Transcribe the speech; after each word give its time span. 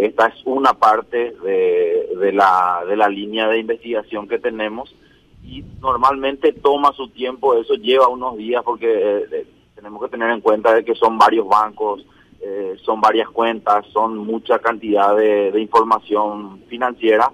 esta 0.00 0.28
es 0.28 0.34
una 0.46 0.72
parte 0.72 1.36
de, 1.42 2.08
de, 2.18 2.32
la, 2.32 2.82
de 2.88 2.96
la 2.96 3.08
línea 3.08 3.48
de 3.48 3.58
investigación 3.58 4.26
que 4.26 4.38
tenemos 4.38 4.94
y 5.44 5.62
normalmente 5.80 6.52
toma 6.54 6.92
su 6.92 7.08
tiempo, 7.08 7.54
eso 7.54 7.74
lleva 7.74 8.08
unos 8.08 8.38
días 8.38 8.62
porque 8.64 9.26
eh, 9.30 9.46
tenemos 9.74 10.02
que 10.02 10.08
tener 10.08 10.30
en 10.30 10.40
cuenta 10.40 10.72
de 10.72 10.86
que 10.86 10.94
son 10.94 11.18
varios 11.18 11.46
bancos, 11.46 12.06
eh, 12.40 12.76
son 12.82 13.02
varias 13.02 13.28
cuentas, 13.28 13.84
son 13.92 14.16
mucha 14.16 14.58
cantidad 14.58 15.14
de, 15.14 15.52
información 15.60 16.62
financiera 16.68 17.30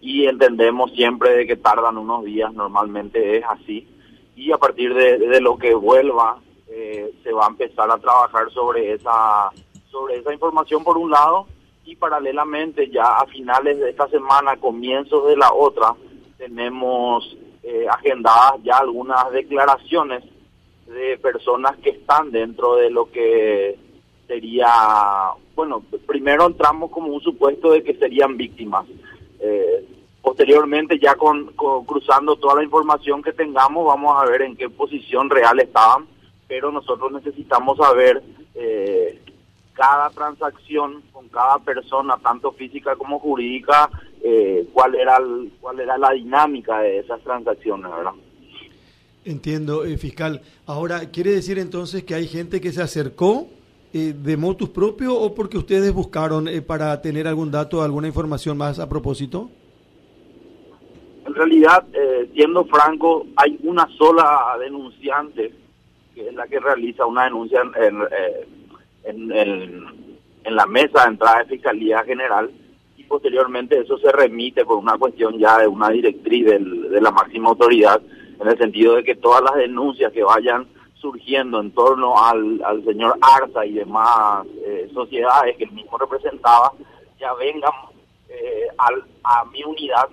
y 0.00 0.24
entendemos 0.24 0.92
siempre 0.92 1.36
de 1.36 1.46
que 1.46 1.56
tardan 1.56 1.98
unos 1.98 2.24
días, 2.24 2.50
normalmente 2.54 3.38
es 3.38 3.44
así, 3.46 3.86
y 4.36 4.52
a 4.52 4.56
partir 4.56 4.94
de, 4.94 5.40
lo 5.42 5.58
que 5.58 5.74
vuelva 5.74 6.38
eh, 6.68 7.12
se 7.22 7.32
va 7.32 7.44
a 7.44 7.50
empezar 7.50 7.90
a 7.90 7.98
trabajar 7.98 8.50
sobre 8.52 8.94
esa, 8.94 9.50
sobre 9.90 10.16
esa 10.16 10.32
información 10.32 10.82
por 10.82 10.96
un 10.96 11.10
lado 11.10 11.46
y 11.86 11.94
paralelamente 11.94 12.90
ya 12.90 13.04
a 13.04 13.26
finales 13.26 13.78
de 13.78 13.90
esta 13.90 14.08
semana, 14.08 14.56
comienzos 14.56 15.28
de 15.28 15.36
la 15.36 15.52
otra, 15.52 15.94
tenemos 16.36 17.36
eh, 17.62 17.86
agendadas 17.88 18.60
ya 18.64 18.78
algunas 18.78 19.30
declaraciones 19.30 20.24
de 20.86 21.16
personas 21.18 21.76
que 21.78 21.90
están 21.90 22.32
dentro 22.32 22.74
de 22.74 22.90
lo 22.90 23.10
que 23.10 23.78
sería, 24.26 24.68
bueno, 25.54 25.84
primero 26.06 26.46
entramos 26.46 26.90
como 26.90 27.08
un 27.08 27.20
supuesto 27.20 27.70
de 27.70 27.84
que 27.84 27.94
serían 27.94 28.36
víctimas. 28.36 28.84
Eh, 29.38 29.84
posteriormente, 30.20 30.98
ya 30.98 31.14
con, 31.14 31.52
cruzando 31.86 32.34
toda 32.34 32.56
la 32.56 32.64
información 32.64 33.22
que 33.22 33.32
tengamos, 33.32 33.86
vamos 33.86 34.20
a 34.20 34.28
ver 34.28 34.42
en 34.42 34.56
qué 34.56 34.68
posición 34.68 35.30
real 35.30 35.60
estaban, 35.60 36.06
pero 36.48 36.72
nosotros 36.72 37.12
necesitamos 37.12 37.78
saber 37.78 38.22
eh, 38.54 38.95
cada 39.76 40.10
transacción 40.10 41.02
con 41.12 41.28
cada 41.28 41.58
persona, 41.58 42.16
tanto 42.22 42.52
física 42.52 42.96
como 42.96 43.18
jurídica, 43.18 43.90
eh, 44.22 44.66
cuál 44.72 44.94
era 44.94 45.18
cuál 45.60 45.80
era 45.80 45.98
la 45.98 46.10
dinámica 46.10 46.80
de 46.80 46.98
esas 46.98 47.20
transacciones, 47.20 47.90
¿verdad? 47.90 48.12
Entiendo, 49.24 49.82
fiscal. 49.98 50.40
Ahora, 50.66 51.10
¿quiere 51.10 51.32
decir 51.32 51.58
entonces 51.58 52.04
que 52.04 52.14
hay 52.14 52.26
gente 52.28 52.60
que 52.60 52.72
se 52.72 52.80
acercó 52.80 53.48
eh, 53.92 54.12
de 54.12 54.36
motus 54.36 54.68
propio 54.68 55.14
o 55.14 55.34
porque 55.34 55.56
ustedes 55.56 55.90
buscaron 55.92 56.48
eh, 56.48 56.60
para 56.60 57.00
tener 57.00 57.26
algún 57.26 57.50
dato, 57.50 57.82
alguna 57.82 58.08
información 58.08 58.58
más 58.58 58.78
a 58.78 58.88
propósito? 58.88 59.48
En 61.24 61.34
realidad, 61.34 61.82
eh, 61.94 62.28
siendo 62.34 62.64
franco, 62.66 63.26
hay 63.36 63.58
una 63.62 63.88
sola 63.96 64.56
denunciante 64.60 65.52
que 66.14 66.28
es 66.28 66.34
la 66.34 66.46
que 66.46 66.60
realiza 66.60 67.06
una 67.06 67.24
denuncia 67.24 67.62
en, 67.62 67.84
en, 67.90 68.00
la 69.14 70.66
mesa 70.66 71.02
de 71.02 71.08
entrada 71.08 71.38
de 71.40 71.46
Fiscalía 71.46 72.02
General 72.04 72.50
y 72.96 73.04
posteriormente 73.04 73.78
eso 73.78 73.98
se 73.98 74.10
remite 74.12 74.64
por 74.64 74.78
una 74.78 74.98
cuestión 74.98 75.38
ya 75.38 75.58
de 75.58 75.66
una 75.68 75.90
directriz 75.90 76.46
de 76.46 77.00
la 77.00 77.10
máxima 77.10 77.50
autoridad 77.50 78.00
en 78.40 78.48
el 78.48 78.58
sentido 78.58 78.96
de 78.96 79.04
que 79.04 79.16
todas 79.16 79.42
las 79.42 79.54
denuncias 79.54 80.12
que 80.12 80.22
vayan 80.22 80.66
surgiendo 80.94 81.60
en 81.60 81.70
torno 81.72 82.18
al, 82.18 82.62
al 82.64 82.84
señor 82.84 83.16
Arza 83.20 83.64
y 83.64 83.72
demás 83.72 84.46
eh, 84.64 84.90
sociedades 84.92 85.56
que 85.56 85.64
él 85.64 85.72
mismo 85.72 85.96
representaba, 85.98 86.72
ya 87.20 87.32
vengan 87.34 87.72
eh, 88.28 88.68
a 89.22 89.44
mi 89.46 89.62
unidad, 89.62 90.08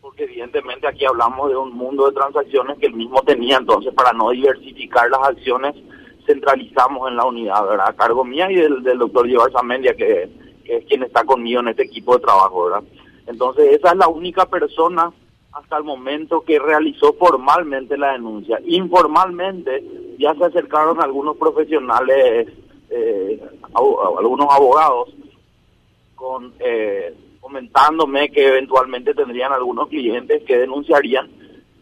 porque 0.00 0.24
evidentemente 0.24 0.86
aquí 0.86 1.04
hablamos 1.04 1.50
de 1.50 1.56
un 1.56 1.72
mundo 1.72 2.06
de 2.06 2.14
transacciones 2.14 2.78
que 2.78 2.86
él 2.86 2.94
mismo 2.94 3.22
tenía, 3.22 3.56
entonces 3.56 3.92
para 3.94 4.12
no 4.12 4.30
diversificar 4.30 5.08
las 5.10 5.28
acciones, 5.28 5.74
centralizamos 6.26 7.08
en 7.08 7.16
la 7.16 7.24
unidad, 7.24 7.66
¿verdad? 7.66 7.88
A 7.88 7.92
cargo 7.92 8.24
mía 8.24 8.50
y 8.50 8.56
del, 8.56 8.98
doctor 8.98 9.26
Llevar 9.26 9.52
Zamendia, 9.52 9.94
que, 9.94 10.28
que 10.64 10.76
es 10.78 10.84
quien 10.86 11.02
está 11.02 11.24
conmigo 11.24 11.60
en 11.60 11.68
este 11.68 11.84
equipo 11.84 12.14
de 12.14 12.24
trabajo, 12.24 12.64
¿verdad? 12.64 12.82
Entonces 13.26 13.72
esa 13.72 13.90
es 13.92 13.96
la 13.96 14.08
única 14.08 14.46
persona 14.46 15.12
hasta 15.52 15.76
el 15.76 15.84
momento 15.84 16.40
que 16.40 16.58
realizó 16.58 17.12
formalmente 17.14 17.96
la 17.96 18.12
denuncia. 18.12 18.58
Informalmente 18.66 19.84
ya 20.18 20.34
se 20.34 20.44
acercaron 20.44 21.00
algunos 21.00 21.36
profesionales, 21.36 22.48
eh, 22.90 23.40
algunos 23.72 24.48
abogados, 24.50 25.14
con 26.14 26.52
eh, 26.58 27.14
comentándome 27.40 28.30
que 28.30 28.48
eventualmente 28.48 29.14
tendrían 29.14 29.52
algunos 29.52 29.88
clientes 29.88 30.42
que 30.44 30.58
denunciarían. 30.58 31.30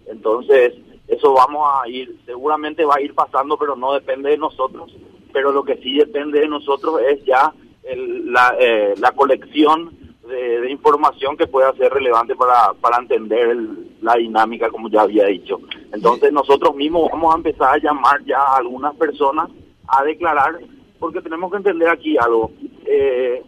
Entonces, 0.07 0.75
eso 1.13 1.35
vamos 1.35 1.69
a 1.71 1.87
ir, 1.89 2.17
seguramente 2.25 2.85
va 2.87 2.95
a 2.97 3.01
ir 3.03 3.15
pasando, 3.15 3.59
pero 3.59 3.77
no 3.77 3.93
depende 3.93 4.31
de 4.31 4.39
nosotros. 4.39 4.95
Pero 5.31 5.53
lo 5.53 5.63
que 5.63 5.77
sí 5.77 5.99
depende 5.99 6.41
de 6.41 6.49
nosotros 6.49 7.01
es 7.03 7.23
ya 7.25 7.53
la, 7.85 8.57
eh, 8.59 8.95
la 8.99 9.13
colección 9.13 9.91
de, 10.27 10.71
información 10.71 11.37
que 11.37 11.47
pueda 11.47 11.73
ser 11.75 11.93
relevante 11.93 12.35
para, 12.35 12.73
para 12.81 12.97
entender 12.97 13.55
la 14.01 14.15
dinámica, 14.15 14.71
como 14.71 14.89
ya 14.89 15.03
había 15.03 15.27
dicho. 15.27 15.61
Entonces 15.93 16.33
nosotros 16.33 16.75
mismos 16.75 17.11
vamos 17.13 17.35
a 17.35 17.37
empezar 17.37 17.75
a 17.75 17.79
llamar 17.79 18.25
ya 18.25 18.39
a 18.39 18.57
algunas 18.57 18.95
personas 18.97 19.51
a 19.89 20.03
declarar, 20.05 20.59
porque 20.99 21.21
tenemos 21.21 21.51
que 21.51 21.59
entender 21.59 21.89
aquí 21.91 22.17
algo. 22.17 22.53
Eh, 22.87 23.43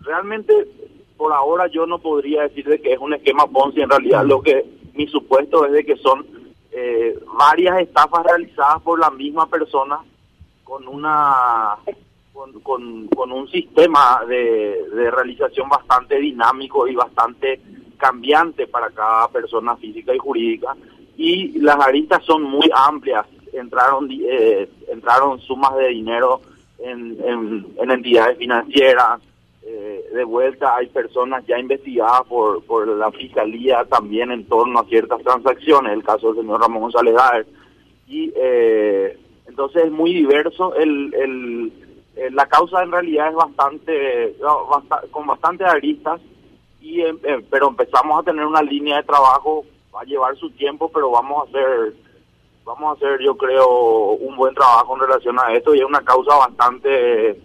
realmente, 0.00 0.52
por 1.16 1.32
ahora 1.32 1.66
yo 1.68 1.86
no 1.86 1.98
podría 1.98 2.42
decir 2.42 2.66
de 2.66 2.80
que 2.80 2.92
es 2.92 2.98
un 2.98 3.14
esquema 3.14 3.46
Ponzi, 3.46 3.80
en 3.80 3.90
realidad 3.90 4.24
lo 4.26 4.42
que 4.42 4.64
mi 4.92 5.06
supuesto 5.06 5.64
es 5.64 5.72
de 5.72 5.84
que 5.84 5.96
son 5.96 6.35
eh, 6.78 7.18
varias 7.38 7.80
estafas 7.80 8.22
realizadas 8.22 8.82
por 8.82 8.98
la 8.98 9.08
misma 9.10 9.46
persona 9.48 9.98
con 10.62 10.86
una 10.86 11.74
con, 12.62 13.08
con, 13.08 13.32
un 13.32 13.48
sistema 13.48 14.20
de, 14.28 14.84
de, 14.92 15.10
realización 15.10 15.70
bastante 15.70 16.18
dinámico 16.18 16.86
y 16.86 16.94
bastante 16.94 17.62
cambiante 17.96 18.66
para 18.66 18.90
cada 18.90 19.26
persona 19.28 19.74
física 19.76 20.14
y 20.14 20.18
jurídica. 20.18 20.76
Y 21.16 21.58
las 21.60 21.76
aristas 21.80 22.22
son 22.26 22.42
muy 22.42 22.68
amplias. 22.74 23.24
Entraron, 23.54 24.10
eh, 24.10 24.68
entraron 24.88 25.40
sumas 25.40 25.74
de 25.76 25.88
dinero 25.88 26.42
en, 26.78 27.16
en, 27.80 27.90
entidades 27.90 28.36
financieras. 28.36 29.22
Eh, 29.68 30.10
de 30.14 30.24
vuelta 30.24 30.76
hay 30.76 30.86
personas 30.86 31.44
ya 31.46 31.58
investigadas 31.58 32.22
por, 32.28 32.62
por 32.64 32.86
la 32.86 33.10
fiscalía 33.10 33.84
también 33.84 34.30
en 34.30 34.46
torno 34.46 34.78
a 34.78 34.84
ciertas 34.84 35.20
transacciones, 35.22 35.92
el 35.92 36.04
caso 36.04 36.32
del 36.32 36.42
señor 36.42 36.60
Ramón 36.60 36.82
González 36.82 37.14
Y 38.06 38.32
eh, 38.36 39.18
entonces 39.48 39.86
es 39.86 39.90
muy 39.90 40.14
diverso 40.14 40.72
el, 40.76 41.12
el 41.14 41.72
eh, 42.16 42.30
la 42.30 42.46
causa 42.46 42.82
en 42.82 42.92
realidad 42.92 43.28
es 43.28 43.34
bastante, 43.34 44.36
con 45.10 45.26
bastante 45.26 45.64
aristas, 45.64 46.18
y, 46.80 47.02
em, 47.02 47.18
em, 47.24 47.44
pero 47.50 47.68
empezamos 47.68 48.18
a 48.18 48.22
tener 48.22 48.46
una 48.46 48.62
línea 48.62 48.96
de 48.96 49.02
trabajo, 49.02 49.66
va 49.94 50.00
a 50.00 50.04
llevar 50.04 50.34
su 50.36 50.50
tiempo, 50.50 50.90
pero 50.90 51.10
vamos 51.10 51.42
a 51.42 51.48
hacer, 51.50 51.94
vamos 52.64 52.88
a 52.88 52.96
hacer 52.96 53.20
yo 53.22 53.36
creo 53.36 54.12
un 54.12 54.34
buen 54.34 54.54
trabajo 54.54 54.94
en 54.94 55.02
relación 55.02 55.38
a 55.38 55.52
esto 55.52 55.74
y 55.74 55.80
es 55.80 55.84
una 55.84 56.00
causa 56.00 56.36
bastante 56.36 57.30
eh, 57.30 57.40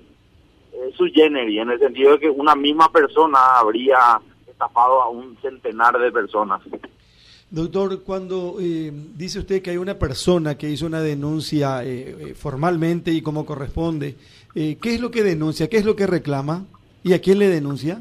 su 0.97 1.05
generis, 1.05 1.59
en 1.59 1.71
el 1.71 1.79
sentido 1.79 2.13
de 2.13 2.19
que 2.19 2.29
una 2.29 2.55
misma 2.55 2.91
persona 2.91 3.37
habría 3.57 4.19
estafado 4.47 5.01
a 5.01 5.09
un 5.09 5.37
centenar 5.41 5.97
de 5.97 6.11
personas. 6.11 6.61
Doctor, 7.49 8.03
cuando 8.03 8.55
eh, 8.61 8.91
dice 8.93 9.39
usted 9.39 9.61
que 9.61 9.71
hay 9.71 9.77
una 9.77 9.95
persona 9.95 10.57
que 10.57 10.69
hizo 10.69 10.85
una 10.85 11.01
denuncia 11.01 11.83
eh, 11.83 12.15
eh, 12.29 12.33
formalmente 12.33 13.11
y 13.11 13.21
como 13.21 13.45
corresponde, 13.45 14.15
¿qué 14.53 14.77
es 14.81 15.01
lo 15.01 15.11
que 15.11 15.21
denuncia? 15.21 15.67
¿Qué 15.69 15.75
es 15.75 15.85
lo 15.85 15.97
que 15.97 16.07
reclama? 16.07 16.65
¿Y 17.03 17.11
a 17.11 17.19
quién 17.19 17.39
le 17.39 17.49
denuncia? 17.49 17.99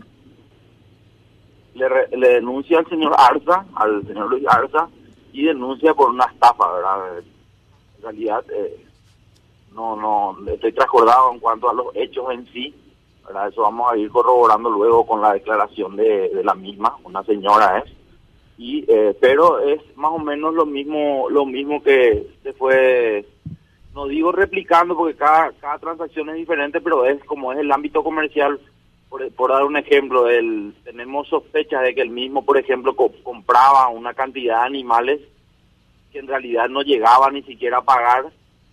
Le, 1.74 2.28
denuncia 2.34 2.78
al 2.78 2.88
señor 2.88 3.12
Arza, 3.18 3.64
al 3.74 4.06
señor 4.06 4.30
Luis 4.30 4.44
Arza, 4.46 4.88
y 5.32 5.44
denuncia 5.44 5.94
por 5.94 6.10
una 6.10 6.26
estafa, 6.26 6.72
¿verdad? 6.72 7.18
En 7.18 8.02
realidad, 8.02 8.44
no, 9.74 9.96
no, 9.96 10.36
estoy 10.50 10.72
transcordado 10.72 11.32
en 11.32 11.38
cuanto 11.38 11.70
a 11.70 11.74
los 11.74 11.86
hechos 11.94 12.30
en 12.32 12.46
sí, 12.52 12.74
¿verdad? 13.26 13.48
Eso 13.48 13.62
vamos 13.62 13.92
a 13.92 13.96
ir 13.96 14.10
corroborando 14.10 14.70
luego 14.70 15.06
con 15.06 15.20
la 15.20 15.32
declaración 15.32 15.96
de, 15.96 16.40
la 16.42 16.54
misma, 16.54 16.96
una 17.04 17.22
señora 17.24 17.78
es 17.78 17.92
y 18.60 18.84
eh, 18.88 19.16
pero 19.18 19.58
es 19.58 19.80
más 19.96 20.12
o 20.12 20.18
menos 20.18 20.52
lo 20.52 20.66
mismo 20.66 21.30
lo 21.30 21.46
mismo 21.46 21.82
que 21.82 22.26
se 22.42 22.52
fue 22.52 23.24
no 23.94 24.06
digo 24.06 24.32
replicando 24.32 24.94
porque 24.94 25.16
cada 25.16 25.50
cada 25.52 25.78
transacción 25.78 26.28
es 26.28 26.36
diferente 26.36 26.82
pero 26.82 27.06
es 27.06 27.24
como 27.24 27.54
es 27.54 27.58
el 27.58 27.72
ámbito 27.72 28.04
comercial 28.04 28.60
por, 29.08 29.50
dar 29.50 29.64
un 29.64 29.78
ejemplo 29.78 30.28
el, 30.28 30.74
tenemos 30.84 31.26
sospechas 31.28 31.82
de 31.82 31.94
que 31.94 32.02
el 32.02 32.10
mismo 32.10 32.44
por 32.44 32.58
ejemplo 32.58 32.94
compraba 32.94 33.88
una 33.88 34.12
cantidad 34.12 34.60
de 34.60 34.66
animales 34.66 35.20
que 36.12 36.18
en 36.18 36.28
realidad 36.28 36.68
no 36.68 36.82
llegaba 36.82 37.30
ni 37.30 37.42
siquiera 37.44 37.78
a 37.78 37.84
pagar 37.84 38.26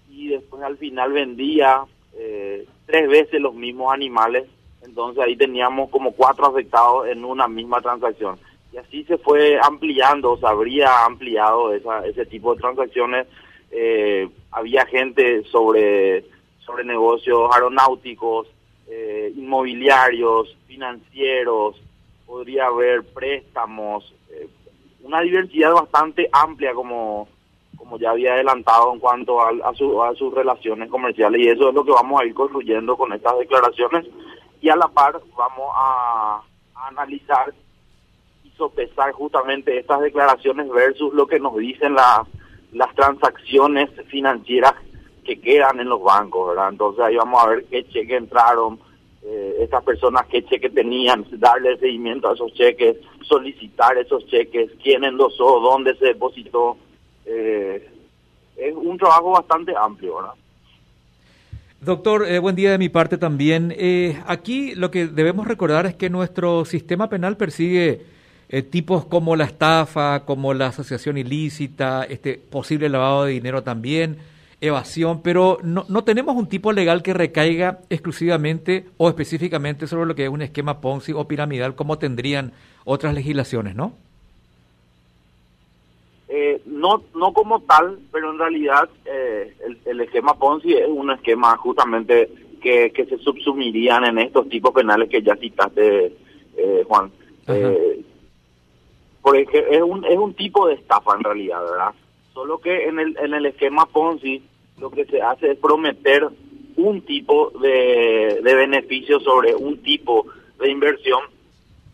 y 0.10 0.30
después 0.30 0.64
al 0.64 0.78
final 0.78 1.12
vendía 1.14 1.84
eh, 2.14 2.66
tres 2.86 3.08
veces 3.10 3.42
los 3.42 3.54
mismos 3.54 3.94
animales 3.94 4.46
entonces 4.84 5.24
ahí 5.24 5.36
teníamos 5.36 5.90
como 5.90 6.14
cuatro 6.14 6.48
afectados 6.48 7.08
en 7.08 7.26
una 7.26 7.48
misma 7.48 7.82
transacción 7.82 8.40
y 8.72 8.78
así 8.78 9.04
se 9.06 9.18
fue 9.18 9.60
ampliando, 9.62 10.38
se 10.38 10.46
habría 10.46 11.06
ampliado 11.06 11.74
esa, 11.74 12.06
ese 12.06 12.26
tipo 12.26 12.54
de 12.54 12.62
transacciones. 12.62 13.28
Eh, 13.72 14.30
había 14.52 14.86
gente 14.86 15.44
sobre, 15.44 16.26
sobre 16.66 16.84
negocios 16.84 17.50
aeronáuticos, 17.54 18.48
eh, 18.88 19.32
inmobiliarios, 19.36 20.56
financieros, 20.68 21.82
podría 22.26 22.66
haber 22.66 23.04
préstamos, 23.04 24.14
eh, 24.30 24.48
una 25.04 25.22
diversidad 25.22 25.74
bastante 25.74 26.30
amplia 26.32 26.74
como, 26.74 27.28
como 27.88 28.00
ya 28.00 28.12
había 28.12 28.34
adelantado 28.34 28.94
en 28.94 29.00
cuanto 29.00 29.40
a, 29.40 29.50
a, 29.64 29.74
sus 29.74 30.34
relaciones 30.34 30.90
comerciales 30.90 31.40
y 31.40 31.48
eso 31.48 31.70
es 31.70 31.74
lo 31.74 31.86
que 31.86 31.92
vamos 31.92 32.20
a 32.20 32.26
ir 32.26 32.34
construyendo 32.34 32.98
con 32.98 33.14
estas 33.14 33.38
declaraciones 33.40 34.06
y 34.60 34.68
a 34.68 34.76
la 34.76 34.90
par 34.90 35.22
vamos 35.38 35.72
a, 35.74 36.42
a 36.76 36.88
analizar 36.90 37.54
y 38.44 38.50
sopesar 38.58 39.14
justamente 39.14 39.80
estas 39.80 40.02
declaraciones 40.02 40.70
versus 40.70 41.14
lo 41.14 41.28
que 41.28 41.40
nos 41.40 41.56
dicen 41.56 41.94
las 41.94 42.28
las 42.74 42.94
transacciones 42.94 43.90
financieras 44.08 44.74
que 45.24 45.40
quedan 45.40 45.80
en 45.80 45.88
los 45.88 46.02
bancos. 46.02 46.58
Entonces 46.70 47.04
ahí 47.06 47.16
vamos 47.16 47.42
a 47.42 47.48
ver 47.48 47.66
qué 47.66 47.88
cheque 47.88 48.18
entraron, 48.18 48.80
eh, 49.24 49.58
estas 49.62 49.84
personas 49.84 50.26
qué 50.28 50.44
cheque 50.44 50.70
tenían, 50.70 51.26
darle 51.32 51.78
seguimiento 51.78 52.30
a 52.30 52.34
esos 52.34 52.54
cheques, 52.54 52.98
solicitar 53.22 53.98
esos 53.98 54.26
cheques, 54.28 54.72
quién 54.84 55.06
endosó, 55.06 55.62
dónde 55.62 55.96
se 55.96 56.08
depositó. 56.08 56.78
Eh, 57.28 57.90
es 58.56 58.76
un 58.76 58.98
trabajo 58.98 59.32
bastante 59.32 59.74
amplio, 59.78 60.16
¿verdad? 60.16 60.34
Doctor, 61.82 62.26
eh, 62.26 62.40
buen 62.40 62.56
día 62.56 62.72
de 62.72 62.78
mi 62.80 62.90
parte 62.90 63.18
también. 63.18 63.76
aquí 64.26 64.74
lo 64.74 64.90
que 64.90 65.06
debemos 65.08 65.48
recordar 65.48 65.86
es 65.86 65.96
que 65.96 66.10
nuestro 66.10 66.66
sistema 66.66 67.10
penal 67.10 67.38
persigue 67.38 68.02
tipos 68.72 69.06
como 69.06 69.36
la 69.36 69.44
estafa, 69.44 70.26
como 70.26 70.54
la 70.54 70.68
asociación 70.68 71.18
ilícita, 71.18 72.04
este 72.06 72.36
posible 72.38 72.90
lavado 72.90 73.26
de 73.26 73.34
dinero 73.34 73.62
también 73.62 74.18
evasión, 74.62 75.22
pero 75.22 75.60
no, 75.64 75.86
no 75.88 76.04
tenemos 76.04 76.36
un 76.36 76.48
tipo 76.48 76.72
legal 76.72 77.04
que 77.04 77.14
recaiga 77.14 77.80
exclusivamente 77.90 78.86
o 78.98 79.10
específicamente 79.10 79.88
sobre 79.88 80.08
lo 80.08 80.16
que 80.16 80.24
es 80.24 80.30
un 80.30 80.42
esquema 80.42 80.82
Ponzi 80.82 81.14
o 81.14 81.28
piramidal 81.28 81.76
como 81.76 82.00
tendrían 82.00 82.54
otras 82.84 83.14
legislaciones, 83.14 83.76
¿no? 83.76 83.94
Eh, 86.78 86.80
no, 86.80 87.04
no 87.16 87.34
como 87.34 87.62
tal, 87.62 88.00
pero 88.12 88.32
en 88.32 88.40
realidad 88.40 88.90
eh, 89.06 89.56
el, 89.86 90.02
esquema 90.02 90.34
Ponzi 90.36 90.74
es 90.74 90.88
un 90.88 91.12
esquema 91.12 91.58
justamente 91.58 92.30
que, 92.62 92.92
que 92.92 93.06
se 93.06 93.18
subsumirían 93.18 94.06
en 94.06 94.20
estos 94.20 94.48
tipos 94.50 94.72
penales 94.74 95.10
que 95.10 95.22
ya 95.22 95.36
citaste, 95.36 96.14
eh, 96.58 96.84
Juan. 96.88 97.12
porque 99.22 99.68
es 99.72 99.82
un, 99.82 100.06
es 100.06 100.18
un 100.18 100.34
tipo 100.34 100.68
de 100.68 100.76
estafa 100.76 101.16
en 101.16 101.24
realidad, 101.24 101.62
¿verdad? 101.62 101.94
Solo 102.34 102.60
que 102.60 102.88
en 102.88 103.00
el, 103.00 103.18
en 103.18 103.34
el 103.34 103.46
esquema 103.48 103.86
Ponzi 103.86 104.42
lo 104.80 104.92
que 104.92 105.06
se 105.06 105.22
hace 105.22 105.52
es 105.52 105.58
prometer 105.58 106.28
un 106.78 107.02
tipo 107.02 107.52
de, 107.60 108.40
de 108.44 108.56
beneficio 108.56 109.20
sobre 109.20 109.56
un 109.56 109.82
tipo 109.82 110.28
de 110.60 110.70
inversión 110.70 111.22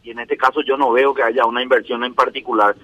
y 0.03 0.11
en 0.11 0.19
este 0.19 0.37
caso 0.37 0.61
yo 0.61 0.77
no 0.77 0.91
veo 0.91 1.13
que 1.13 1.23
haya 1.23 1.45
una 1.45 1.63
inversión 1.63 2.03
en 2.03 2.13
particular. 2.13 2.75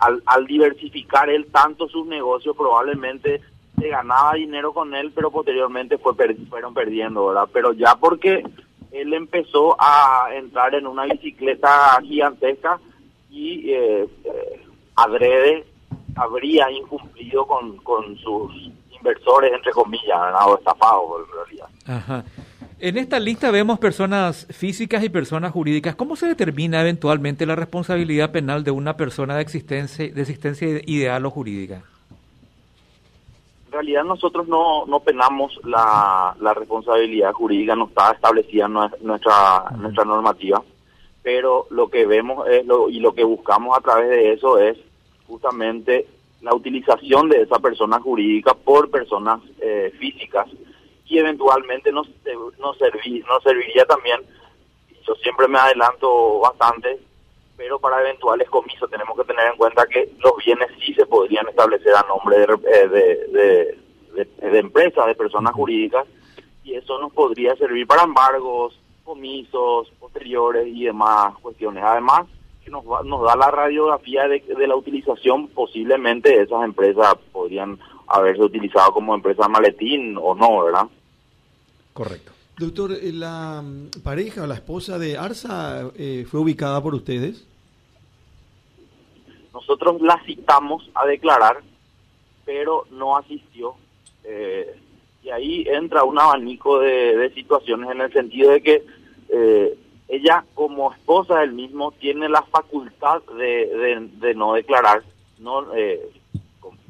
Al, 0.00 0.22
al 0.26 0.46
diversificar 0.46 1.28
él 1.28 1.46
tanto 1.52 1.88
sus 1.88 2.06
negocios 2.06 2.56
probablemente 2.56 3.40
se 3.78 3.88
ganaba 3.88 4.34
dinero 4.34 4.72
con 4.72 4.94
él, 4.94 5.12
pero 5.14 5.30
posteriormente 5.30 5.98
fue 5.98 6.14
fueron 6.48 6.74
perdiendo, 6.74 7.26
¿verdad? 7.26 7.48
Pero 7.52 7.72
ya 7.72 7.94
porque 7.96 8.44
él 8.92 9.14
empezó 9.14 9.76
a 9.78 10.28
entrar 10.34 10.74
en 10.74 10.86
una 10.86 11.04
bicicleta 11.04 11.98
gigantesca 12.02 12.80
y 13.30 13.70
eh, 13.70 14.08
eh 14.24 14.66
adrede 14.96 15.64
habría 16.16 16.70
incumplido 16.70 17.46
con, 17.46 17.76
con 17.78 18.16
sus 18.18 18.52
inversores, 18.90 19.52
entre 19.52 19.72
comillas, 19.72 20.18
o 20.46 20.58
estafados 20.58 21.04
en 21.26 21.34
realidad. 21.34 21.68
Ajá. 21.86 22.24
En 22.82 22.96
esta 22.96 23.20
lista 23.20 23.50
vemos 23.50 23.78
personas 23.78 24.46
físicas 24.50 25.04
y 25.04 25.10
personas 25.10 25.52
jurídicas. 25.52 25.94
¿Cómo 25.96 26.16
se 26.16 26.26
determina 26.26 26.80
eventualmente 26.80 27.44
la 27.44 27.54
responsabilidad 27.54 28.32
penal 28.32 28.64
de 28.64 28.70
una 28.70 28.96
persona 28.96 29.36
de 29.36 29.42
existencia, 29.42 30.10
de 30.10 30.18
existencia 30.18 30.66
ideal 30.86 31.26
o 31.26 31.30
jurídica? 31.30 31.82
En 33.66 33.72
realidad 33.72 34.04
nosotros 34.04 34.48
no, 34.48 34.86
no 34.86 35.00
penamos 35.00 35.60
la, 35.62 36.34
la 36.40 36.54
responsabilidad 36.54 37.32
jurídica, 37.32 37.76
no 37.76 37.84
está 37.84 38.12
establecida 38.12 38.64
en 38.64 38.72
nuestra, 38.72 39.64
nuestra 39.76 40.04
normativa, 40.06 40.62
pero 41.22 41.66
lo 41.68 41.88
que 41.90 42.06
vemos 42.06 42.48
es 42.48 42.64
lo, 42.64 42.88
y 42.88 42.98
lo 43.00 43.12
que 43.12 43.24
buscamos 43.24 43.76
a 43.76 43.82
través 43.82 44.08
de 44.08 44.32
eso 44.32 44.58
es 44.58 44.78
justamente 45.26 46.06
la 46.40 46.54
utilización 46.54 47.28
de 47.28 47.42
esa 47.42 47.58
persona 47.58 48.00
jurídica 48.00 48.54
por 48.54 48.90
personas 48.90 49.40
eh, 49.60 49.92
físicas 49.98 50.48
y 51.10 51.18
eventualmente 51.18 51.92
nos, 51.92 52.08
nos, 52.08 52.58
nos 52.58 52.78
serviría 52.78 53.84
también, 53.84 54.20
yo 55.06 55.14
siempre 55.16 55.48
me 55.48 55.58
adelanto 55.58 56.38
bastante, 56.38 56.98
pero 57.56 57.78
para 57.78 58.00
eventuales 58.00 58.48
comisos 58.48 58.88
tenemos 58.88 59.18
que 59.18 59.24
tener 59.24 59.46
en 59.48 59.58
cuenta 59.58 59.86
que 59.86 60.10
los 60.20 60.32
bienes 60.44 60.68
sí 60.80 60.94
se 60.94 61.04
podrían 61.04 61.46
establecer 61.48 61.94
a 61.94 62.06
nombre 62.08 62.38
de, 62.38 62.44
eh, 62.44 62.88
de, 62.88 63.78
de, 64.12 64.48
de 64.50 64.58
empresas, 64.58 65.06
de 65.06 65.14
personas 65.14 65.52
jurídicas, 65.52 66.06
y 66.64 66.74
eso 66.74 66.98
nos 66.98 67.12
podría 67.12 67.54
servir 67.56 67.86
para 67.86 68.04
embargos, 68.04 68.78
comisos 69.04 69.90
posteriores 69.98 70.68
y 70.68 70.84
demás 70.84 71.36
cuestiones. 71.42 71.82
Además, 71.84 72.26
nos, 72.70 72.84
nos 73.04 73.22
da 73.22 73.36
la 73.36 73.50
radiografía 73.50 74.28
de, 74.28 74.66
la 74.66 74.76
utilización, 74.76 75.48
posiblemente 75.48 76.40
esas 76.40 76.64
empresas 76.64 77.14
podrían 77.32 77.78
haberse 78.06 78.42
utilizado 78.42 78.92
como 78.92 79.14
empresa 79.14 79.48
maletín 79.48 80.16
o 80.16 80.34
no, 80.34 80.64
¿verdad? 80.64 80.86
Correcto. 82.00 82.32
Doctor, 82.56 82.92
eh, 82.92 83.12
¿la 83.12 83.60
mm, 83.60 84.00
pareja 84.02 84.44
o 84.44 84.46
la 84.46 84.54
esposa 84.54 84.98
de 84.98 85.18
Arsa 85.18 85.90
eh, 85.96 86.24
fue 86.26 86.40
ubicada 86.40 86.82
por 86.82 86.94
ustedes? 86.94 87.46
Nosotros 89.52 90.00
la 90.00 90.18
citamos 90.24 90.88
a 90.94 91.04
declarar, 91.04 91.60
pero 92.46 92.86
no 92.90 93.18
asistió. 93.18 93.74
Eh, 94.24 94.80
y 95.22 95.28
ahí 95.28 95.66
entra 95.68 96.04
un 96.04 96.18
abanico 96.18 96.80
de, 96.80 97.18
de, 97.18 97.34
situaciones 97.34 97.90
en 97.90 98.00
el 98.00 98.10
sentido 98.14 98.52
de 98.52 98.62
que 98.62 98.82
eh, 99.28 99.78
ella 100.08 100.46
como 100.54 100.94
esposa 100.94 101.40
del 101.40 101.52
mismo 101.52 101.92
tiene 101.92 102.30
la 102.30 102.40
facultad 102.44 103.20
de, 103.36 104.08
de, 104.10 104.34
no 104.34 104.54
declarar, 104.54 105.02
no, 105.38 105.74
eh, 105.74 106.00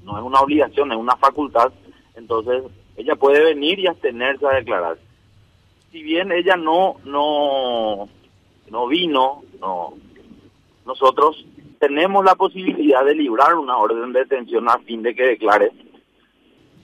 no 0.05 0.17
es 0.17 0.23
una 0.23 0.41
obligación, 0.41 0.93
es 0.93 0.99
una 0.99 1.17
facultad, 1.17 1.73
entonces 2.15 2.63
ella 3.01 3.17
puede 3.17 3.43
venir 3.43 3.79
y 3.79 3.87
abstenerse 3.87 4.47
a 4.47 4.57
declarar. 4.57 4.99
Si 5.91 6.03
bien 6.03 6.31
ella 6.33 6.57
no, 6.57 6.97
no, 7.05 8.09
no 8.71 8.87
vino, 8.87 9.43
no, 9.59 9.95
nosotros 10.85 11.45
tenemos 11.79 12.25
la 12.25 12.35
posibilidad 12.35 13.05
de 13.05 13.15
librar 13.15 13.55
una 13.55 13.79
orden 13.79 14.13
de 14.13 14.21
detención 14.21 14.69
a 14.69 14.79
fin 14.79 15.03
de 15.03 15.15
que 15.15 15.23
declare, 15.23 15.73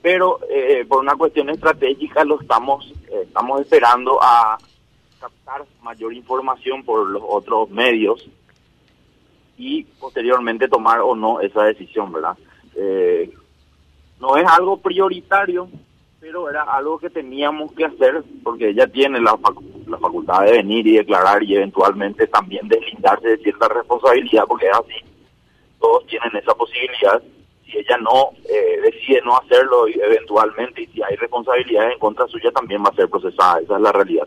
pero 0.00 0.40
eh, 0.48 0.86
por 0.88 1.00
una 1.00 1.16
cuestión 1.16 1.50
estratégica 1.50 2.24
lo 2.24 2.40
estamos, 2.40 2.90
eh, 3.08 3.22
estamos 3.24 3.60
esperando 3.60 4.18
a 4.22 4.56
captar 5.20 5.66
mayor 5.82 6.14
información 6.14 6.82
por 6.82 7.06
los 7.08 7.22
otros 7.26 7.68
medios 7.70 8.26
y 9.58 9.84
posteriormente 9.84 10.68
tomar 10.68 11.00
o 11.00 11.14
no 11.14 11.40
esa 11.40 11.64
decisión, 11.64 12.10
¿verdad? 12.10 12.36
Eh, 12.74 13.30
no 14.20 14.36
es 14.36 14.46
algo 14.46 14.78
prioritario, 14.78 15.68
pero 16.26 16.50
era 16.50 16.64
algo 16.64 16.98
que 16.98 17.08
teníamos 17.08 17.70
que 17.74 17.84
hacer 17.84 18.24
porque 18.42 18.70
ella 18.70 18.88
tiene 18.88 19.20
la, 19.20 19.38
la 19.86 19.98
facultad 19.98 20.42
de 20.42 20.52
venir 20.54 20.84
y 20.84 20.96
declarar 20.96 21.40
y 21.44 21.54
eventualmente 21.54 22.26
también 22.26 22.66
deslindarse 22.66 23.28
de 23.28 23.38
cierta 23.38 23.68
responsabilidad, 23.68 24.42
porque 24.48 24.66
es 24.66 24.72
así, 24.72 25.06
todos 25.78 26.04
tienen 26.08 26.34
esa 26.34 26.52
posibilidad. 26.54 27.22
Si 27.64 27.78
ella 27.78 27.98
no 27.98 28.30
eh, 28.44 28.80
decide 28.82 29.22
no 29.24 29.36
hacerlo 29.36 29.86
eventualmente 29.86 30.82
y 30.82 30.86
si 30.86 31.00
hay 31.00 31.14
responsabilidades 31.14 31.92
en 31.92 31.98
contra 32.00 32.26
suya, 32.26 32.50
también 32.50 32.82
va 32.82 32.88
a 32.88 32.96
ser 32.96 33.08
procesada. 33.08 33.60
Esa 33.60 33.76
es 33.76 33.82
la 33.82 33.92
realidad. 33.92 34.26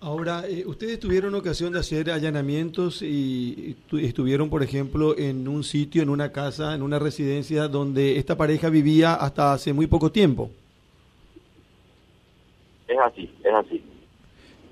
Ahora, 0.00 0.44
eh, 0.48 0.64
ustedes 0.66 0.98
tuvieron 1.00 1.34
ocasión 1.34 1.70
de 1.74 1.80
hacer 1.80 2.10
allanamientos 2.10 3.02
y 3.02 3.76
estuvieron, 3.92 4.48
por 4.48 4.62
ejemplo, 4.62 5.18
en 5.18 5.48
un 5.48 5.64
sitio, 5.64 6.02
en 6.02 6.08
una 6.08 6.32
casa, 6.32 6.74
en 6.74 6.80
una 6.80 6.98
residencia 6.98 7.68
donde 7.68 8.16
esta 8.16 8.38
pareja 8.38 8.70
vivía 8.70 9.12
hasta 9.14 9.52
hace 9.52 9.74
muy 9.74 9.86
poco 9.86 10.10
tiempo. 10.10 10.50
Es 13.06 13.12
así, 13.12 13.30
es 13.44 13.54
así. 13.54 13.82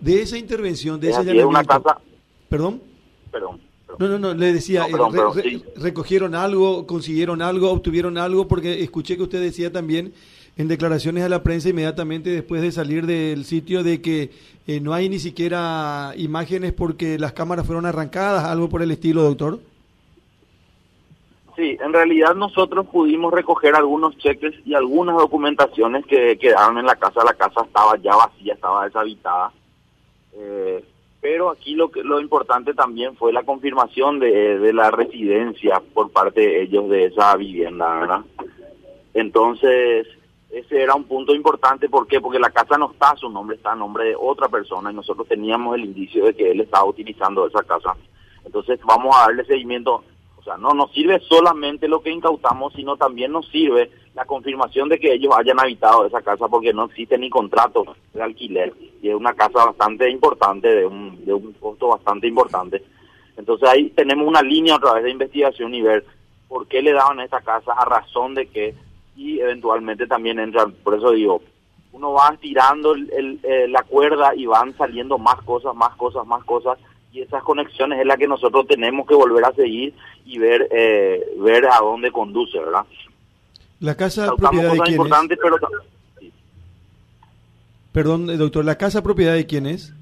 De 0.00 0.22
esa 0.22 0.38
intervención, 0.38 1.00
de 1.00 1.10
ese 1.10 1.44
una 1.44 1.64
casa... 1.64 1.98
¿Perdón? 2.48 2.82
Perdón. 3.30 3.60
No, 3.98 4.08
no, 4.08 4.18
no, 4.18 4.34
le 4.34 4.52
decía, 4.52 4.86
recogieron 5.76 6.34
algo, 6.34 6.86
consiguieron 6.86 7.42
algo, 7.42 7.70
obtuvieron 7.70 8.16
algo, 8.16 8.48
porque 8.48 8.82
escuché 8.82 9.16
que 9.16 9.22
usted 9.22 9.40
decía 9.40 9.70
también 9.70 10.14
en 10.56 10.68
declaraciones 10.68 11.24
a 11.24 11.28
la 11.28 11.42
prensa 11.42 11.68
inmediatamente 11.68 12.30
después 12.30 12.62
de 12.62 12.72
salir 12.72 13.06
del 13.06 13.44
sitio 13.44 13.82
de 13.82 14.00
que 14.00 14.30
eh, 14.66 14.80
no 14.80 14.92
hay 14.92 15.08
ni 15.08 15.18
siquiera 15.18 16.12
imágenes 16.16 16.72
porque 16.72 17.18
las 17.18 17.32
cámaras 17.32 17.66
fueron 17.66 17.86
arrancadas, 17.86 18.44
algo 18.44 18.68
por 18.68 18.82
el 18.82 18.90
estilo, 18.90 19.22
doctor? 19.22 19.60
Sí, 21.56 21.76
en 21.80 21.92
realidad 21.92 22.34
nosotros 22.34 22.86
pudimos 22.86 23.32
recoger 23.32 23.74
algunos 23.74 24.16
cheques 24.16 24.54
y 24.64 24.74
algunas 24.74 25.16
documentaciones 25.16 26.06
que 26.06 26.38
quedaron 26.38 26.78
en 26.78 26.86
la 26.86 26.96
casa. 26.96 27.24
La 27.24 27.34
casa 27.34 27.62
estaba 27.64 27.96
ya 27.98 28.16
vacía, 28.16 28.54
estaba 28.54 28.84
deshabitada. 28.86 29.52
Eh, 30.34 30.82
pero 31.20 31.50
aquí 31.50 31.74
lo 31.74 31.90
que 31.90 32.02
lo 32.02 32.20
importante 32.20 32.74
también 32.74 33.16
fue 33.16 33.32
la 33.32 33.44
confirmación 33.44 34.18
de, 34.18 34.58
de 34.58 34.72
la 34.72 34.90
residencia 34.90 35.80
por 35.92 36.10
parte 36.10 36.40
de 36.40 36.62
ellos 36.62 36.88
de 36.88 37.06
esa 37.06 37.36
vivienda, 37.36 38.00
¿verdad? 38.00 38.20
Entonces, 39.14 40.08
ese 40.50 40.82
era 40.82 40.94
un 40.94 41.04
punto 41.04 41.34
importante, 41.34 41.88
¿por 41.88 42.06
qué? 42.06 42.20
Porque 42.20 42.38
la 42.38 42.50
casa 42.50 42.76
no 42.76 42.90
está 42.90 43.10
a 43.10 43.16
su 43.16 43.30
nombre, 43.30 43.56
está 43.56 43.72
a 43.72 43.76
nombre 43.76 44.06
de 44.06 44.16
otra 44.16 44.48
persona 44.48 44.90
y 44.90 44.94
nosotros 44.94 45.28
teníamos 45.28 45.76
el 45.76 45.84
indicio 45.84 46.24
de 46.24 46.34
que 46.34 46.50
él 46.50 46.60
estaba 46.60 46.84
utilizando 46.84 47.46
esa 47.46 47.62
casa. 47.62 47.94
Entonces, 48.44 48.80
vamos 48.84 49.16
a 49.16 49.26
darle 49.26 49.44
seguimiento. 49.44 50.04
O 50.42 50.44
sea, 50.44 50.56
no 50.56 50.74
nos 50.74 50.90
sirve 50.90 51.20
solamente 51.20 51.86
lo 51.86 52.02
que 52.02 52.10
incautamos, 52.10 52.72
sino 52.74 52.96
también 52.96 53.30
nos 53.30 53.48
sirve 53.48 53.92
la 54.12 54.24
confirmación 54.24 54.88
de 54.88 54.98
que 54.98 55.12
ellos 55.12 55.32
hayan 55.38 55.60
habitado 55.60 56.04
esa 56.04 56.20
casa 56.20 56.48
porque 56.48 56.72
no 56.72 56.86
existe 56.86 57.16
ni 57.16 57.30
contrato 57.30 57.84
de 58.12 58.22
alquiler 58.22 58.74
y 59.00 59.08
es 59.08 59.14
una 59.14 59.34
casa 59.34 59.66
bastante 59.66 60.10
importante, 60.10 60.68
de 60.68 60.84
un, 60.84 61.24
de 61.24 61.32
un 61.32 61.52
costo 61.52 61.88
bastante 61.88 62.26
importante. 62.26 62.82
Entonces 63.36 63.68
ahí 63.68 63.90
tenemos 63.90 64.26
una 64.26 64.42
línea 64.42 64.76
otra 64.76 64.94
vez 64.94 65.04
de 65.04 65.10
investigación 65.12 65.74
y 65.74 65.80
ver 65.80 66.04
por 66.48 66.66
qué 66.66 66.82
le 66.82 66.92
daban 66.92 67.20
esa 67.20 67.40
casa, 67.40 67.72
a 67.72 67.84
razón 67.84 68.34
de 68.34 68.46
qué, 68.46 68.74
y 69.16 69.38
eventualmente 69.38 70.08
también 70.08 70.40
entran, 70.40 70.72
por 70.72 70.94
eso 70.94 71.12
digo, 71.12 71.40
uno 71.92 72.12
va 72.12 72.36
tirando 72.40 72.94
el, 72.94 73.38
eh, 73.44 73.68
la 73.68 73.82
cuerda 73.84 74.34
y 74.34 74.46
van 74.46 74.76
saliendo 74.76 75.18
más 75.18 75.40
cosas, 75.42 75.74
más 75.74 75.94
cosas, 75.96 76.26
más 76.26 76.42
cosas, 76.44 76.78
y 77.12 77.20
esas 77.20 77.42
conexiones 77.42 78.00
es 78.00 78.06
la 78.06 78.16
que 78.16 78.26
nosotros 78.26 78.66
tenemos 78.66 79.06
que 79.06 79.14
volver 79.14 79.44
a 79.44 79.52
seguir 79.52 79.94
y 80.24 80.38
ver 80.38 80.68
eh, 80.70 81.34
ver 81.38 81.66
a 81.66 81.78
dónde 81.80 82.10
conduce, 82.10 82.58
¿verdad? 82.58 82.86
La 83.80 83.96
casa 83.96 84.34
propiedad 84.34 84.72
de 84.72 84.78
quién 84.80 85.00
es? 85.00 85.38
Pero... 85.42 85.56
Perdón, 87.92 88.30
eh, 88.30 88.36
doctor, 88.36 88.64
¿la 88.64 88.78
casa 88.78 89.02
propiedad 89.02 89.34
de 89.34 89.46
quién 89.46 89.66
es? 89.66 89.92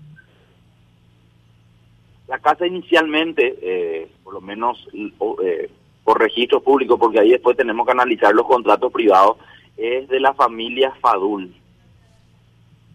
La 2.29 2.39
casa 2.39 2.65
inicialmente, 2.65 3.59
eh, 3.61 4.09
por 4.23 4.35
lo 4.35 4.41
menos 4.41 4.87
eh, 4.93 5.71
por 6.05 6.21
registro 6.21 6.63
público, 6.63 6.97
porque 6.97 7.19
ahí 7.19 7.31
después 7.31 7.57
tenemos 7.57 7.85
que 7.85 7.93
analizar 7.93 8.33
los 8.33 8.47
contratos 8.47 8.93
privados, 8.93 9.39
es 9.77 10.09
de 10.09 10.21
la 10.21 10.35
familia 10.35 10.93
Fadul. 11.01 11.53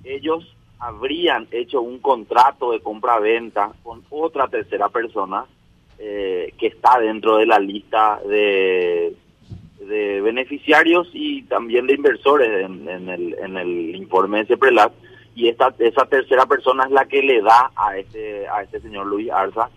Ellos 0.05 0.54
habrían 0.79 1.47
hecho 1.51 1.81
un 1.81 1.99
contrato 1.99 2.71
de 2.71 2.81
compra-venta 2.81 3.71
con 3.83 4.03
otra 4.09 4.47
tercera 4.47 4.89
persona 4.89 5.45
que 5.97 6.53
está 6.59 6.99
dentro 6.99 7.37
de 7.37 7.45
la 7.45 7.57
lista 7.57 8.19
de 8.27 9.15
de 9.79 10.21
beneficiarios 10.21 11.07
y 11.13 11.43
también 11.43 11.87
de 11.87 11.93
inversores 11.93 12.65
en, 12.65 12.87
el, 12.87 13.35
en 13.35 13.57
el 13.57 13.95
informe 13.95 14.39
de 14.39 14.47
CEPRELAT 14.47 14.91
y 15.35 15.49
esta 15.49 15.73
esa 15.79 16.05
tercera 16.05 16.45
persona 16.45 16.85
es 16.85 16.91
la 16.91 17.05
que 17.05 17.21
le 17.21 17.41
da 17.41 17.69
a 17.75 17.97
este 17.97 18.47
a 18.47 18.63
este 18.63 18.79
señor 18.79 19.05
Luis 19.05 19.29
Arza. 19.29 19.69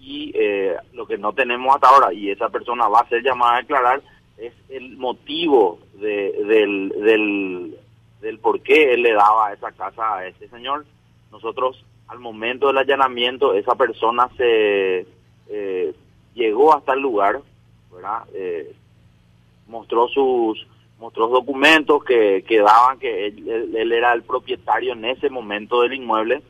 Y 0.00 0.32
eh, 0.34 0.74
lo 0.94 1.06
que 1.06 1.16
no 1.16 1.32
tenemos 1.32 1.74
hasta 1.74 1.88
ahora 1.88 2.12
y 2.12 2.30
esa 2.30 2.48
persona 2.48 2.88
va 2.88 3.00
a 3.00 3.08
ser 3.08 3.22
llamada 3.22 3.56
a 3.56 3.60
declarar 3.60 4.02
es 4.36 4.52
el 4.68 4.96
motivo 4.96 5.78
de, 6.00 6.32
del, 6.44 7.78
del 8.22 8.38
por 8.38 8.60
qué 8.62 8.94
él 8.94 9.02
le 9.02 9.12
daba 9.12 9.52
esa 9.52 9.72
casa 9.72 10.16
a 10.16 10.26
este 10.26 10.48
señor 10.48 10.86
nosotros 11.30 11.84
al 12.08 12.18
momento 12.18 12.68
del 12.68 12.78
allanamiento 12.78 13.54
esa 13.54 13.74
persona 13.74 14.28
se 14.36 15.06
eh, 15.48 15.94
llegó 16.34 16.74
hasta 16.74 16.92
el 16.92 17.00
lugar. 17.00 17.40
Eh, 18.34 18.74
mostró 19.66 20.08
sus 20.08 20.66
mostró 20.98 21.28
documentos 21.28 22.02
que, 22.04 22.44
que 22.46 22.60
daban 22.60 22.98
que 22.98 23.26
él, 23.26 23.92
era 23.92 24.12
el 24.12 24.22
propietario 24.22 24.92
en 24.92 25.04
ese 25.04 25.28
momento 25.30 25.82
del 25.82 25.94
inmueble 25.94 26.42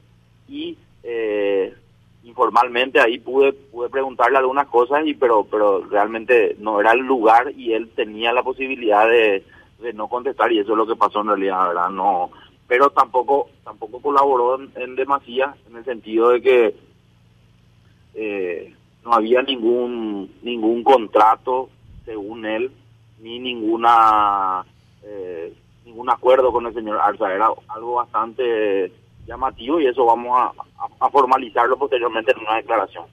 y 0.48 0.76
eh, 1.02 1.74
informalmente 2.22 3.00
ahí 3.00 3.18
pude 3.18 3.52
pude 3.52 3.88
preguntarle 3.88 4.38
algunas 4.38 4.68
cosas 4.68 5.06
y 5.06 5.14
pero 5.14 5.44
pero 5.50 5.84
realmente 5.84 6.56
no 6.60 6.80
era 6.80 6.92
el 6.92 7.00
lugar 7.00 7.52
y 7.56 7.72
él 7.72 7.90
tenía 7.94 8.32
la 8.32 8.42
posibilidad 8.42 9.08
de, 9.08 9.42
de 9.82 9.92
no 9.92 10.08
contestar 10.08 10.52
y 10.52 10.58
eso 10.58 10.72
es 10.72 10.78
lo 10.78 10.86
que 10.86 10.96
pasó 10.96 11.20
en 11.20 11.28
realidad 11.28 11.68
verdad 11.68 11.90
no 11.90 12.30
pero 12.66 12.90
tampoco 12.90 13.50
tampoco 13.64 14.00
colaboró 14.00 14.58
en, 14.76 14.96
demasía 14.96 15.54
en 15.68 15.76
el 15.76 15.84
sentido 15.84 16.30
de 16.30 16.42
que 16.42 16.76
eh, 18.14 18.74
no 19.04 19.12
había 19.12 19.42
ningún 19.42 20.30
ningún 20.42 20.82
contrato 20.82 21.68
según 22.04 22.46
él 22.46 22.72
ni 23.20 23.38
ninguna 23.38 24.64
eh, 25.02 25.54
ningún 25.84 26.10
acuerdo 26.10 26.52
con 26.52 26.66
el 26.66 26.74
señor 26.74 26.98
Arza. 27.00 27.32
Era 27.32 27.48
algo 27.68 27.94
bastante 27.94 28.92
llamativo 29.26 29.80
y 29.80 29.86
eso 29.86 30.04
vamos 30.04 30.52
a 31.00 31.10
formalizarlo 31.10 31.76
posteriormente 31.76 32.32
en 32.32 32.40
una 32.40 32.56
declaración. 32.56 33.04